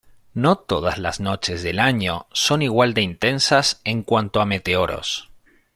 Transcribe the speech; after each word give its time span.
No 0.33 0.55
todas 0.55 0.97
las 0.97 1.19
noches 1.19 1.61
del 1.61 1.77
año 1.77 2.25
son 2.31 2.63
igual 2.63 2.95
de 2.95 3.01
intensas 3.03 3.81
en 3.83 4.01
cuanto 4.01 4.41
a 4.41 4.47
meteoros. 4.47 5.29